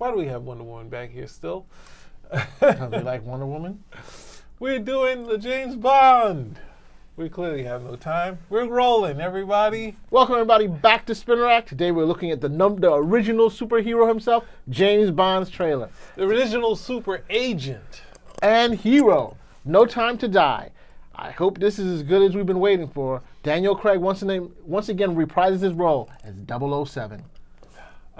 Why 0.00 0.10
do 0.10 0.16
we 0.16 0.28
have 0.28 0.44
Wonder 0.44 0.64
Woman 0.64 0.88
back 0.88 1.10
here 1.10 1.26
still? 1.26 1.66
Because 2.30 2.90
we 2.90 3.00
like 3.00 3.22
Wonder 3.22 3.44
Woman. 3.44 3.84
We're 4.58 4.78
doing 4.78 5.26
the 5.26 5.36
James 5.36 5.76
Bond. 5.76 6.58
We 7.18 7.28
clearly 7.28 7.64
have 7.64 7.82
no 7.82 7.96
time. 7.96 8.38
We're 8.48 8.66
rolling, 8.66 9.20
everybody. 9.20 9.98
Welcome 10.10 10.36
everybody 10.36 10.68
back 10.68 11.04
to 11.04 11.14
Spinner 11.14 11.46
Act. 11.46 11.68
Today 11.68 11.90
we're 11.90 12.06
looking 12.06 12.30
at 12.30 12.40
the 12.40 12.48
num- 12.48 12.80
the 12.80 12.90
original 12.94 13.50
superhero 13.50 14.08
himself, 14.08 14.46
James 14.70 15.10
Bond's 15.10 15.50
trailer. 15.50 15.90
The 16.16 16.22
original 16.22 16.76
super 16.76 17.22
agent. 17.28 18.00
And 18.40 18.76
hero, 18.76 19.36
No 19.66 19.84
Time 19.84 20.16
to 20.16 20.28
Die. 20.28 20.70
I 21.14 21.30
hope 21.32 21.58
this 21.58 21.78
is 21.78 21.92
as 21.92 22.02
good 22.02 22.22
as 22.22 22.34
we've 22.34 22.46
been 22.46 22.58
waiting 22.58 22.88
for. 22.88 23.20
Daniel 23.42 23.76
Craig 23.76 23.98
once, 23.98 24.22
name, 24.22 24.54
once 24.64 24.88
again 24.88 25.14
reprises 25.14 25.60
his 25.60 25.74
role 25.74 26.08
as 26.24 26.32
007. 26.88 27.22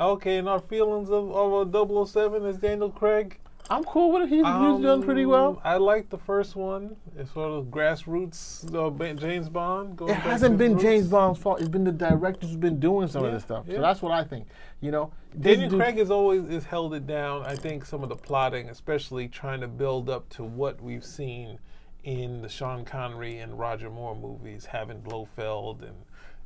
Okay, 0.00 0.38
and 0.38 0.48
our 0.48 0.60
feelings 0.60 1.10
of, 1.10 1.30
of 1.30 1.74
a 1.74 2.06
007 2.06 2.46
is 2.46 2.56
Daniel 2.56 2.90
Craig. 2.90 3.38
I'm 3.68 3.84
cool 3.84 4.12
with 4.12 4.22
it. 4.22 4.28
He's, 4.30 4.38
he's 4.38 4.82
done 4.82 5.02
pretty 5.02 5.26
well. 5.26 5.50
Um, 5.50 5.60
I 5.62 5.76
like 5.76 6.08
the 6.08 6.18
first 6.18 6.56
one. 6.56 6.96
It's 7.16 7.32
sort 7.32 7.52
of 7.52 7.66
grassroots 7.66 8.64
uh, 8.74 9.14
James 9.14 9.48
Bond. 9.48 9.96
Going 9.96 10.10
It 10.10 10.16
hasn't 10.16 10.58
been 10.58 10.72
roots. 10.72 10.82
James 10.82 11.06
Bond's 11.06 11.38
fault. 11.38 11.60
It's 11.60 11.68
been 11.68 11.84
the 11.84 11.92
directors 11.92 12.50
who've 12.50 12.58
been 12.58 12.80
doing 12.80 13.06
some 13.06 13.24
of 13.24 13.32
this 13.32 13.44
stuff. 13.44 13.66
yeah. 13.68 13.76
So 13.76 13.80
that's 13.82 14.02
what 14.02 14.10
I 14.10 14.24
think. 14.24 14.48
You 14.80 14.90
know, 14.90 15.12
Daniel 15.38 15.70
Craig 15.78 15.98
has 15.98 16.10
always 16.10 16.48
has 16.48 16.64
held 16.64 16.94
it 16.94 17.06
down. 17.06 17.44
I 17.44 17.54
think 17.54 17.84
some 17.84 18.02
of 18.02 18.08
the 18.08 18.16
plotting, 18.16 18.70
especially 18.70 19.28
trying 19.28 19.60
to 19.60 19.68
build 19.68 20.08
up 20.10 20.28
to 20.30 20.42
what 20.42 20.80
we've 20.82 21.04
seen 21.04 21.58
in 22.02 22.40
the 22.40 22.48
Sean 22.48 22.84
Connery 22.84 23.38
and 23.38 23.56
Roger 23.56 23.90
Moore 23.90 24.16
movies, 24.16 24.64
having 24.64 25.00
Blofeld 25.00 25.82
and 25.82 25.94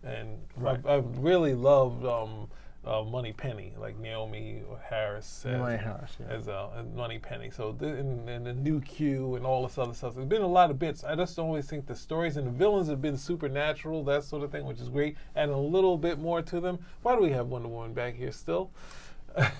and 0.02 0.38
I've, 0.66 0.84
I've 0.86 1.18
really 1.18 1.54
loved 1.54 2.04
um, 2.04 2.48
uh, 2.86 3.02
Moneypenny, 3.02 3.72
like 3.78 4.00
Naomie 4.00 4.62
Harris. 4.82 5.44
as- 5.46 5.60
Naomie 5.60 5.82
Harris, 5.82 6.16
yeah. 6.20 6.34
as 6.34 6.48
uh, 6.48 6.68
as 6.78 6.86
Moneypenny. 6.94 7.50
So 7.50 7.72
th- 7.72 7.98
and, 7.98 8.28
and 8.28 8.46
the 8.46 8.52
new 8.52 8.80
Q 8.80 9.36
and 9.36 9.46
all 9.46 9.66
this 9.66 9.78
other 9.78 9.94
stuff. 9.94 10.14
There's 10.14 10.26
been 10.26 10.42
a 10.42 10.46
lot 10.46 10.70
of 10.70 10.78
bits. 10.78 11.04
I 11.04 11.14
just 11.14 11.38
always 11.38 11.66
think 11.66 11.86
the 11.86 11.94
stories 11.96 12.36
and 12.36 12.46
the 12.46 12.50
villains 12.50 12.88
have 12.88 13.00
been 13.00 13.16
supernatural, 13.16 14.04
that 14.04 14.24
sort 14.24 14.42
of 14.42 14.50
thing, 14.52 14.64
which 14.66 14.80
is 14.80 14.88
great, 14.88 15.16
and 15.34 15.50
a 15.50 15.56
little 15.56 15.96
bit 15.96 16.18
more 16.18 16.42
to 16.42 16.60
them. 16.60 16.78
Why 17.02 17.16
do 17.16 17.22
we 17.22 17.30
have 17.30 17.48
Wonder 17.48 17.68
Woman 17.68 17.94
back 17.94 18.14
here 18.16 18.32
still? 18.32 18.70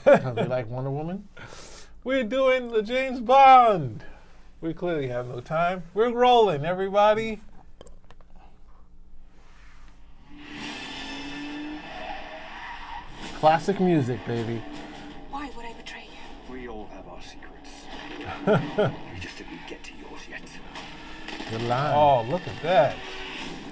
Because 0.05 0.37
we 0.37 0.43
like 0.45 0.69
Wonder 0.69 0.91
Woman. 0.91 1.29
We're 2.05 2.25
doing 2.25 2.69
the 2.71 2.83
James 2.83 3.21
Bond. 3.21 4.05
We 4.61 4.73
clearly 4.75 5.09
have 5.09 5.27
no 5.29 5.41
time. 5.41 5.83
We're 5.95 6.13
rolling, 6.13 6.65
everybody. 6.65 7.41
Classic 13.45 13.79
music, 13.79 14.27
baby. 14.27 14.63
Why 15.31 15.51
would 15.55 15.67
I 15.67 15.75
betray 15.75 16.07
you? 16.09 16.51
We 16.55 16.67
all 16.67 16.89
have 16.95 17.07
our 17.07 17.21
secrets. 17.21 17.85
you 19.15 19.21
just 19.21 19.37
didn't 19.37 19.61
get 19.69 19.85
to 19.85 19.93
yours 20.01 20.23
yet. 20.31 20.41
Good 21.51 21.61
line. 21.65 21.95
Oh, 21.95 22.23
look 22.23 22.41
at 22.49 22.63
that. 22.63 22.97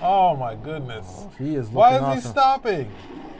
Oh 0.02 0.36
my 0.36 0.56
goodness. 0.56 1.06
Oh, 1.08 1.32
he 1.38 1.54
is 1.54 1.68
looking 1.68 1.74
Why 1.74 1.96
is 1.96 2.02
awesome. 2.02 2.20
he 2.20 2.20
stopping? 2.20 2.90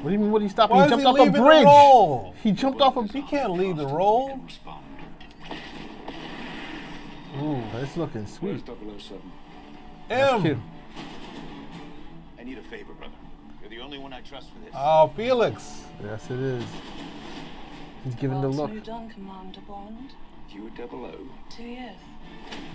What 0.00 0.08
do 0.08 0.12
you 0.14 0.19
mean? 0.20 0.30
What 0.30 0.41
are 0.41 0.44
you 0.44 0.48
stopping? 0.48 0.77
Why 0.77 0.84
he 0.84 0.86
is 0.86 0.91
jumped 0.91 1.02
he 1.02 1.06
off 1.06 1.16
a 1.16 1.22
leaving 1.22 1.33
the 1.34 1.47
bridge. 1.47 1.64
role? 1.66 2.34
He 2.42 2.52
jumped 2.52 2.80
off 2.80 2.96
a. 2.96 3.06
He 3.08 3.20
can't 3.20 3.52
leave 3.52 3.77
the 3.77 3.86
role. 3.86 4.41
Respond. 4.42 4.84
Ooh, 7.42 7.62
it's 7.74 7.94
looking 7.98 8.24
Where's 8.41 8.62
sweet. 8.62 8.67
007? 8.67 9.20
That's 10.08 10.42
cute. 10.42 10.56
M. 10.56 10.62
I 12.39 12.44
need 12.44 12.56
a 12.56 12.62
favor, 12.62 12.94
brother. 12.94 13.12
You're 13.73 13.81
the 13.81 13.84
only 13.87 13.98
one 13.98 14.12
I 14.12 14.20
trust 14.20 14.51
for 14.51 14.59
this. 14.59 14.75
Oh, 14.77 15.11
Felix. 15.17 15.83
Yes, 16.05 16.25
it 16.31 16.39
is. 16.39 16.65
He's 18.05 18.14
giving 18.17 18.41
the 18.42 18.48
What's 18.48 18.59
look. 18.59 18.70
moved 18.70 18.89
on, 18.91 19.09
Commander 19.09 19.61
Bond? 19.67 20.12
you 20.51 20.64
were 20.64 20.70
double 20.70 21.06
O. 21.06 21.14
Two 21.48 21.62
years. 21.62 21.97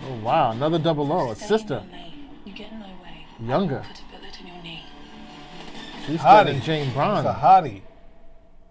Oh 0.10 0.16
wow, 0.24 0.52
another 0.52 0.80
double 0.80 1.12
O, 1.14 1.30
a 1.30 1.36
sister. 1.36 1.84
You 2.46 2.54
get 2.54 2.72
in 2.72 2.80
my 2.80 2.88
way. 3.04 3.28
younger. 3.46 3.84
Put 3.88 4.00
a 4.02 4.18
bullet 4.18 4.40
in 4.42 4.48
your 4.48 4.64
knee. 4.64 4.84
She's 6.08 6.16
Hottie. 6.20 6.22
studying 6.22 6.62
Jane 6.62 6.88
It's 6.88 6.96
Bond. 6.96 7.28
a 7.28 7.34
hottie. 7.34 7.82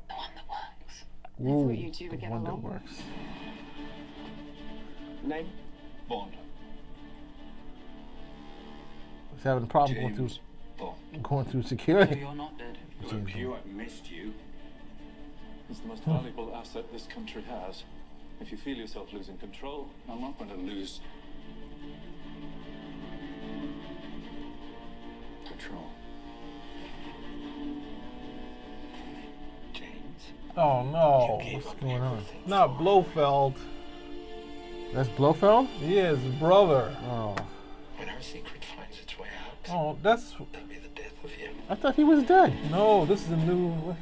The 0.08 0.14
one 0.14 0.30
that 0.34 0.48
works. 0.48 1.04
Ooh, 1.40 1.70
you 1.72 1.90
two 1.92 2.04
would 2.06 2.12
the 2.14 2.16
get 2.16 2.30
one 2.30 2.42
that 2.42 2.50
along. 2.50 2.62
works. 2.62 2.92
Name? 5.24 5.48
Bond. 6.08 6.32
He's 9.36 9.44
having 9.44 9.62
a 9.62 9.66
problem 9.68 10.00
going 10.00 10.16
through 10.16 10.30
James 10.78 10.94
Bond. 11.12 11.22
going 11.22 11.44
through 11.46 11.62
No, 11.62 11.66
security. 11.68 12.20
you're 12.20 12.34
not 12.34 12.56
dead. 12.58 12.78
James 13.08 13.12
Look, 13.12 13.36
you, 13.36 13.54
I've 13.54 13.66
missed 13.66 14.10
you. 14.10 14.32
It's 15.70 15.80
the 15.80 15.88
most 15.88 16.04
valuable 16.04 16.54
asset 16.54 16.84
this 16.92 17.06
country 17.06 17.42
has. 17.42 17.82
If 18.40 18.50
you 18.52 18.56
feel 18.58 18.76
yourself 18.76 19.12
losing 19.12 19.36
control, 19.38 19.88
I'm 20.08 20.20
not 20.20 20.38
going 20.38 20.50
to 20.50 20.56
lose 20.56 21.00
control. 25.48 25.86
James. 29.72 30.22
Oh 30.56 30.82
no. 30.84 31.40
What's 31.54 31.74
going 31.80 32.00
on? 32.02 32.24
Not 32.46 32.78
Blofeld. 32.78 33.54
That's 34.92 35.08
Blofeld. 35.10 35.66
He 35.80 35.98
is 35.98 36.18
brother. 36.38 36.94
Oh, 37.08 37.34
When 37.96 38.08
our 38.08 38.20
secret 38.20 38.62
Oh, 39.70 39.96
that's 40.02 40.32
it'll 40.34 40.46
be 40.68 40.76
the 40.78 40.88
death 40.88 41.12
of 41.24 41.30
him. 41.30 41.54
I 41.68 41.74
thought 41.74 41.94
he 41.96 42.04
was 42.04 42.22
dead. 42.24 42.52
no. 42.70 43.04
This 43.06 43.22
is 43.24 43.30
a 43.30 43.36
new. 43.36 43.96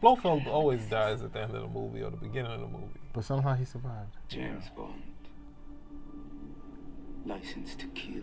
Blofeld 0.00 0.46
always 0.46 0.84
dies 0.86 1.22
at 1.22 1.32
the 1.32 1.40
end 1.42 1.54
of 1.54 1.62
the 1.62 1.68
movie 1.68 2.02
or 2.02 2.10
the 2.10 2.16
beginning 2.16 2.52
of 2.52 2.60
the 2.60 2.66
movie. 2.68 3.00
But 3.12 3.24
somehow 3.24 3.54
he 3.54 3.64
survived. 3.64 4.16
James 4.28 4.64
Bond. 4.76 5.02
License 7.24 7.74
to 7.76 7.86
kill. 7.88 8.22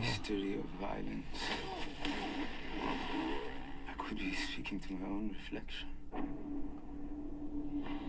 History 0.00 0.54
of 0.58 0.64
violence. 0.80 1.38
I 3.88 3.92
could 3.98 4.18
be 4.18 4.34
speaking 4.34 4.80
to 4.80 4.92
my 4.94 5.06
own 5.06 5.34
reflection. 5.38 5.88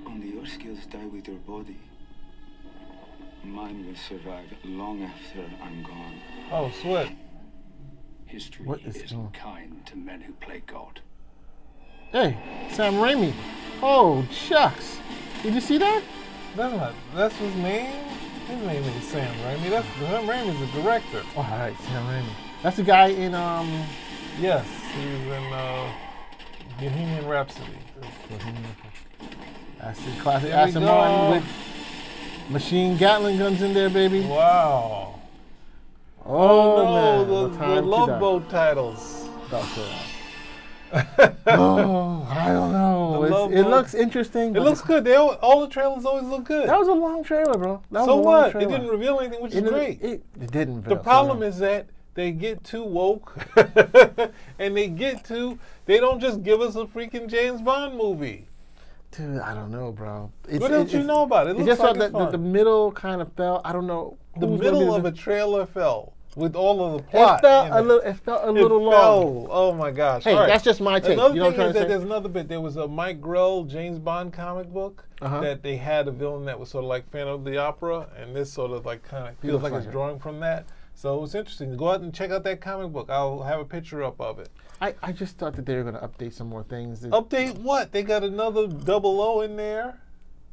Only 0.05 0.29
your 0.33 0.45
skills 0.45 0.85
die 0.85 1.05
with 1.05 1.27
your 1.27 1.37
body. 1.37 1.77
Mine 3.43 3.87
will 3.87 3.95
survive 3.95 4.45
long 4.65 5.03
after 5.03 5.43
I'm 5.63 5.83
gone. 5.83 6.21
Oh, 6.51 6.71
sweat. 6.81 7.09
History 8.25 8.65
What 8.65 8.81
is 8.81 8.95
isn't 8.97 9.17
going- 9.17 9.31
kind 9.31 9.85
to 9.87 9.95
men 9.95 10.21
who 10.21 10.33
play 10.33 10.61
God. 10.67 11.01
Hey, 12.11 12.37
Sam 12.71 12.95
Raimi. 12.95 13.33
Oh, 13.81 14.25
shucks. 14.31 14.99
Did 15.41 15.53
you 15.55 15.61
see 15.61 15.77
that? 15.77 16.03
That's 16.55 16.75
not. 16.75 16.93
That's 17.15 17.35
his 17.35 17.55
name. 17.55 17.91
His 18.47 18.65
name 18.65 18.83
is 18.83 19.03
Sam 19.07 19.33
Raimi. 19.45 19.69
That's 19.69 19.87
Sam 19.99 20.27
Raimi's 20.27 20.59
the 20.59 20.81
director. 20.81 21.21
Oh, 21.35 21.41
all 21.41 21.43
right, 21.59 21.75
Sam 21.85 22.05
Raimi. 22.07 22.33
That's 22.63 22.77
the 22.77 22.83
guy 22.83 23.07
in 23.07 23.33
um. 23.35 23.85
Yes, 24.39 24.65
he's 24.95 25.05
in 25.05 25.53
uh, 25.53 25.91
Bohemian 26.79 27.27
Rhapsody. 27.27 27.77
That's 29.79 29.99
the 30.01 30.11
classic 30.21 30.49
There 30.49 30.57
we 30.57 30.63
Aston 30.63 31.31
with 31.31 31.43
machine 32.49 32.97
Gatling 32.97 33.37
guns 33.37 33.61
in 33.61 33.73
there, 33.73 33.89
baby. 33.89 34.21
Wow. 34.21 35.19
Oh, 36.25 36.75
no, 36.77 36.93
man, 36.93 37.27
the, 37.27 37.75
the 37.75 37.81
Love. 37.81 38.19
Boat 38.19 38.49
titles. 38.49 39.27
Oh, 40.91 42.27
I 42.29 42.47
don't 42.47 42.71
know. 42.71 43.21
The 43.21 43.25
It's- 43.27 43.31
Love 43.31 43.53
it 43.53 43.63
looks 43.67 43.93
interesting. 43.93 44.55
It 44.55 44.59
looks 44.61 44.81
good. 44.81 45.03
They 45.03 45.15
all, 45.15 45.33
all 45.35 45.61
the 45.61 45.67
trailers 45.67 46.03
always 46.05 46.25
look 46.25 46.45
good. 46.45 46.67
That 46.67 46.79
was 46.79 46.87
a 46.87 46.93
long 46.93 47.23
trailer, 47.23 47.57
bro. 47.57 47.81
That 47.91 47.99
was 47.99 48.07
so 48.07 48.15
what? 48.17 48.55
It 48.55 48.67
didn't 48.67 48.87
reveal 48.87 49.19
anything, 49.19 49.41
which 49.41 49.53
It 49.53 49.65
is 49.65 49.69
great. 49.69 50.01
It, 50.01 50.23
it 50.41 50.51
didn't. 50.51 50.83
the 50.85 50.95
problem 50.95 51.43
is 51.43 51.59
that 51.59 51.87
they 52.15 52.31
get 52.31 52.63
too 52.63 52.83
woke, 52.83 53.35
and 54.59 54.75
they 54.75 54.87
get 54.87 55.23
too. 55.23 55.59
They 55.85 55.99
don't 55.99 56.19
just 56.19 56.41
give 56.43 56.59
us 56.59 56.75
a 56.75 56.85
freaking 56.85 57.27
James 57.27 57.61
Bond 57.61 57.95
movie. 57.95 58.45
Dude, 59.15 59.39
I 59.39 59.53
don't 59.53 59.71
know, 59.71 59.91
bro. 59.91 60.31
It's, 60.47 60.59
What 60.61 60.71
else 60.71 60.93
you 60.93 61.03
know 61.03 61.23
about 61.23 61.47
it? 61.47 61.59
It 61.59 61.65
just 61.65 61.81
like 61.81 61.97
that 61.97 62.11
the, 62.13 62.29
the 62.31 62.37
middle 62.37 62.91
kind 62.91 63.21
of 63.21 63.31
fell. 63.33 63.61
I 63.65 63.71
don't 63.73 63.87
know. 63.87 64.17
The 64.39 64.47
who's 64.47 64.59
gonna 64.59 64.71
be 64.71 64.79
middle 64.79 64.95
of 64.95 65.03
the- 65.03 65.09
a 65.09 65.11
trailer 65.11 65.65
fell 65.65 66.13
with 66.35 66.55
all 66.55 66.83
of 66.85 66.93
the 67.01 67.03
plot. 67.09 67.39
It 67.39 67.41
felt 67.41 67.71
a 67.73 67.77
it. 67.77 67.81
little. 67.81 68.01
It 68.11 68.13
felt 68.17 68.43
a 68.45 68.49
It 68.49 68.51
little 68.61 68.83
long. 68.83 69.47
Oh 69.49 69.73
my 69.73 69.91
gosh! 69.91 70.23
Hey, 70.23 70.35
right. 70.35 70.47
that's 70.47 70.63
just 70.63 70.79
my 70.79 70.99
take. 70.99 71.13
Another 71.13 71.33
You 71.33 71.39
know 71.39 71.45
what 71.47 71.55
thing 71.55 71.61
I'm 71.63 71.67
is 71.69 71.73
to 71.73 71.79
that 71.79 71.85
say? 71.85 71.89
there's 71.89 72.03
another 72.03 72.29
bit. 72.29 72.47
There 72.47 72.61
was 72.61 72.77
a 72.77 72.87
Mike 72.87 73.19
Grell 73.19 73.63
James 73.63 73.97
Bond 73.99 74.31
comic 74.31 74.71
book 74.71 75.05
Uh-huh. 75.21 75.41
that 75.41 75.63
they 75.63 75.75
had 75.75 76.07
a 76.07 76.11
villain 76.11 76.45
that 76.45 76.59
was 76.59 76.69
sort 76.69 76.83
of 76.85 76.89
like 76.89 77.09
Phantom 77.11 77.33
of 77.33 77.43
the 77.45 77.57
Opera, 77.57 78.07
and 78.17 78.35
this 78.35 78.53
sort 78.53 78.71
of 78.71 78.85
like 78.85 79.01
kind 79.03 79.27
of 79.27 79.35
feels 79.39 79.53
looks 79.53 79.63
like, 79.63 79.73
like 79.73 79.83
it's 79.83 79.91
drawing 79.91 80.19
from 80.19 80.39
that. 80.41 80.65
So 80.99 81.23
it's 81.23 81.33
interesting. 81.33 81.77
Go 81.77 81.91
out 81.91 82.01
and 82.01 82.13
check 82.13 82.29
out 82.29 82.43
that 82.43 82.59
comic 82.59 82.91
book. 82.91 83.09
I'll 83.09 83.41
have 83.43 83.61
a 83.61 83.63
picture 83.63 84.03
up 84.03 84.19
of 84.19 84.37
it. 84.37 84.49
I, 84.81 84.93
I 85.01 85.13
just 85.13 85.37
thought 85.37 85.55
that 85.55 85.65
they 85.65 85.77
were 85.77 85.83
going 85.83 85.95
to 85.95 86.05
update 86.05 86.33
some 86.33 86.49
more 86.49 86.63
things. 86.63 87.03
Update 87.03 87.57
what? 87.59 87.93
They 87.93 88.03
got 88.03 88.21
another 88.21 88.67
double 88.67 89.21
O 89.21 89.39
in 89.39 89.55
there. 89.55 90.01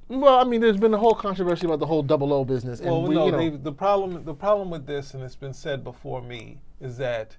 Well, 0.06 0.38
I 0.38 0.44
mean, 0.44 0.60
there's 0.60 0.76
been 0.76 0.94
a 0.94 0.98
whole 0.98 1.16
controversy 1.16 1.66
about 1.66 1.80
the 1.80 1.86
whole 1.86 2.04
double 2.04 2.32
O 2.32 2.44
business, 2.44 2.78
and 2.78 2.88
Well, 2.88 3.02
we, 3.02 3.16
no. 3.16 3.26
you 3.26 3.32
know, 3.32 3.38
they, 3.38 3.48
the 3.48 3.72
problem 3.72 4.24
the 4.24 4.34
problem 4.34 4.70
with 4.70 4.86
this, 4.86 5.14
and 5.14 5.24
it's 5.24 5.34
been 5.34 5.52
said 5.52 5.82
before 5.82 6.22
me, 6.22 6.60
is 6.80 6.96
that 6.98 7.36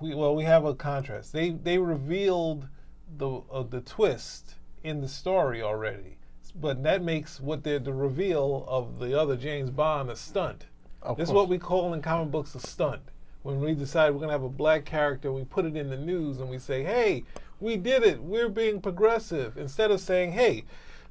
we 0.00 0.12
well 0.12 0.34
we 0.34 0.42
have 0.42 0.64
a 0.64 0.74
contrast. 0.74 1.32
They 1.32 1.50
they 1.50 1.78
revealed 1.78 2.66
the 3.16 3.42
uh, 3.52 3.62
the 3.62 3.80
twist 3.82 4.56
in 4.82 5.00
the 5.00 5.08
story 5.08 5.62
already. 5.62 6.18
But 6.56 6.82
that 6.82 7.00
makes 7.00 7.38
what 7.38 7.62
the 7.62 7.78
the 7.78 7.92
reveal 7.92 8.64
of 8.66 8.98
the 8.98 9.16
other 9.16 9.36
James 9.36 9.70
Bond 9.70 10.10
a 10.10 10.16
stunt. 10.16 10.64
Of 11.02 11.16
this 11.16 11.28
is 11.28 11.34
what 11.34 11.48
we 11.48 11.58
call 11.58 11.94
in 11.94 12.02
comic 12.02 12.30
books 12.30 12.54
a 12.54 12.60
stunt. 12.60 13.02
When 13.42 13.60
we 13.60 13.74
decide 13.74 14.10
we're 14.10 14.20
gonna 14.20 14.32
have 14.32 14.42
a 14.42 14.48
black 14.48 14.84
character, 14.84 15.32
we 15.32 15.44
put 15.44 15.64
it 15.64 15.76
in 15.76 15.90
the 15.90 15.96
news 15.96 16.38
and 16.38 16.50
we 16.50 16.58
say, 16.58 16.82
"Hey, 16.82 17.24
we 17.60 17.76
did 17.76 18.02
it. 18.02 18.22
We're 18.22 18.48
being 18.48 18.80
progressive." 18.80 19.56
Instead 19.56 19.90
of 19.90 20.00
saying, 20.00 20.32
"Hey." 20.32 20.64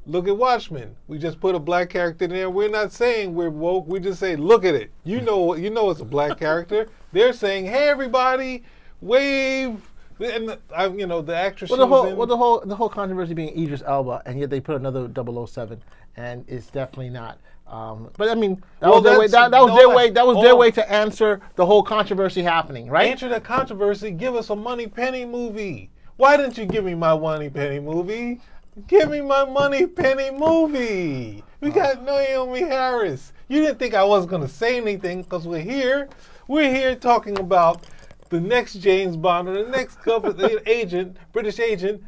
Look 0.10 0.30
at 0.30 0.38
Watchmen. 0.38 0.96
We 1.10 1.18
just 1.18 1.42
put 1.42 1.54
a 1.54 1.60
black 1.60 1.90
character 1.90 2.24
in 2.24 2.32
there. 2.32 2.50
We're 2.50 2.70
not 2.70 2.94
saying 2.94 3.36
we're 3.36 3.50
woke. 3.50 3.90
We 3.90 4.00
just 4.00 4.22
say, 4.22 4.38
look 4.38 4.64
at 4.64 4.74
it. 4.74 4.90
You 5.04 5.20
know, 5.20 5.54
you 5.54 5.70
know 5.70 5.90
it's 5.90 6.00
a 6.00 6.06
black 6.06 6.40
character. 6.40 6.88
They're 7.12 7.34
saying, 7.34 7.66
hey 7.66 7.90
everybody, 7.90 8.64
wave. 9.02 9.82
And 10.20 10.50
the, 10.50 10.60
I, 10.74 10.88
you 10.88 11.06
know 11.06 11.22
the 11.22 11.36
actress. 11.36 11.70
Well, 11.70 11.80
the 11.80 11.88
whole 11.88 12.16
well, 12.16 12.26
the 12.26 12.38
whole 12.38 12.62
the 12.62 12.76
whole 12.76 12.90
controversy 12.90 13.34
being 13.34 13.50
Idris 13.62 13.84
Elba, 13.86 14.24
and 14.26 14.40
yet 14.40 14.50
they 14.50 14.60
put 14.60 14.78
another 14.78 15.12
007, 15.14 15.82
and 16.16 16.44
it's 16.48 16.68
definitely 16.68 17.10
not. 17.10 17.38
Um, 17.70 18.10
but 18.18 18.30
I 18.30 18.36
mean, 18.36 18.64
that 18.80 18.90
Well, 18.90 19.02
was 19.02 19.04
their 19.04 19.20
way. 19.20 19.28
That, 19.28 19.52
that 19.52 19.62
was 19.62 19.72
no, 19.72 19.76
their 19.76 19.90
way. 19.90 20.10
That 20.10 20.26
was 20.26 20.42
their 20.42 20.54
oh. 20.54 20.58
way 20.58 20.72
to 20.72 20.92
answer 20.92 21.42
the 21.56 21.66
whole 21.66 21.84
controversy 21.84 22.42
happening, 22.42 22.90
right? 22.90 23.12
answer 23.12 23.28
the 23.28 23.42
controversy. 23.42 24.12
Give 24.12 24.36
us 24.36 24.50
a 24.50 24.56
Moneypenny 24.56 25.26
movie. 25.26 25.90
Why 26.16 26.38
didn't 26.38 26.58
you 26.58 26.66
give 26.66 26.86
me 26.86 26.96
my 26.96 27.14
Moneypenny 27.18 27.80
movie? 27.80 28.42
Give 28.88 29.10
me 29.10 29.22
my 29.22 29.44
Moneypenny 29.44 30.32
movie. 30.32 31.44
We 31.60 31.70
got 31.72 32.06
Naomie 32.06 32.68
Harris. 32.68 33.34
You 33.48 33.62
didn't 33.62 33.80
think 33.80 33.94
I 33.94 34.04
wasn't 34.04 34.32
going 34.32 34.44
to 34.44 34.48
say 34.48 34.78
anything 34.78 35.24
because 35.24 35.48
we're 35.48 35.60
here. 35.60 36.08
We're 36.48 36.74
here 36.74 36.96
talking 36.96 37.38
about 37.40 37.86
the 38.30 38.40
next 38.40 38.76
James 38.76 39.18
Bond 39.18 39.50
or 39.50 39.64
the 39.64 39.70
next 39.70 40.02
government 40.04 40.62
agent, 40.68 41.18
British 41.34 41.60
agent, 41.60 42.04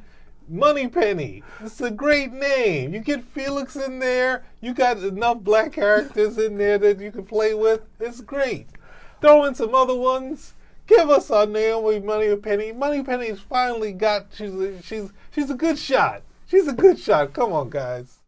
Moneypenny. 0.49 1.43
It's 1.61 1.79
a 1.81 1.91
great 1.91 2.33
name. 2.33 2.93
You 2.93 2.99
get 2.99 3.23
Felix 3.23 3.75
in 3.75 3.99
there. 3.99 4.43
You 4.61 4.73
got 4.73 4.97
enough 4.97 5.39
black 5.39 5.73
characters 5.73 6.37
in 6.37 6.57
there 6.57 6.77
that 6.79 6.99
you 6.99 7.11
can 7.11 7.25
play 7.25 7.53
with. 7.53 7.81
It's 7.99 8.21
great. 8.21 8.67
Throw 9.21 9.45
in 9.45 9.55
some 9.55 9.75
other 9.75 9.95
ones. 9.95 10.53
Give 10.87 11.09
us 11.09 11.29
our 11.29 11.45
Naomi 11.45 11.99
Moneypenny. 11.99 12.71
Money 12.71 13.03
Penny's 13.03 13.39
finally 13.39 13.93
got. 13.93 14.27
She's 14.33 14.53
a, 14.53 14.81
she's 14.81 15.11
she's 15.31 15.49
a 15.49 15.55
good 15.55 15.77
shot. 15.77 16.23
She's 16.47 16.67
a 16.67 16.73
good 16.73 16.97
shot. 16.99 17.33
Come 17.33 17.53
on, 17.53 17.69
guys. 17.69 18.18